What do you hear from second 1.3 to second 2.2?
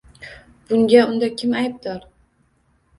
kim aybdor?